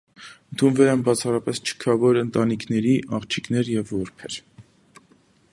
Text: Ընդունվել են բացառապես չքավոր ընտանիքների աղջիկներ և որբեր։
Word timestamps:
Ընդունվել 0.53 0.87
են 0.93 1.03
բացառապես 1.09 1.61
չքավոր 1.67 2.19
ընտանիքների 2.23 2.97
աղջիկներ 3.19 3.73
և 3.77 3.93
որբեր։ 3.99 4.43